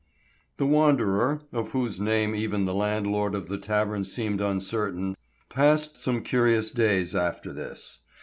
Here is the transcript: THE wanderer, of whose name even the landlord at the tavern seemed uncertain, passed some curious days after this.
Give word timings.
THE 0.57 0.65
wanderer, 0.65 1.41
of 1.53 1.73
whose 1.73 2.01
name 2.01 2.33
even 2.33 2.65
the 2.65 2.73
landlord 2.73 3.35
at 3.35 3.45
the 3.47 3.59
tavern 3.59 4.03
seemed 4.03 4.41
uncertain, 4.41 5.15
passed 5.47 6.01
some 6.01 6.23
curious 6.23 6.71
days 6.71 7.13
after 7.13 7.53
this. 7.53 7.99